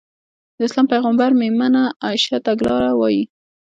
[0.57, 3.23] د اسلام پيغمبر ص مېرمنه عايشه تګلاره وايي.